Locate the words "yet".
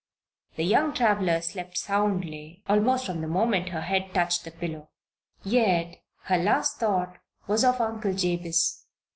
5.43-6.01